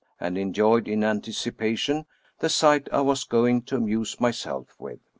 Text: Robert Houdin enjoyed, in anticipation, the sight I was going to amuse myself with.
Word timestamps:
Robert 0.19 0.29
Houdin 0.31 0.41
enjoyed, 0.47 0.87
in 0.87 1.03
anticipation, 1.03 2.07
the 2.39 2.49
sight 2.49 2.87
I 2.91 3.01
was 3.01 3.23
going 3.23 3.61
to 3.65 3.75
amuse 3.75 4.19
myself 4.19 4.73
with. 4.79 4.97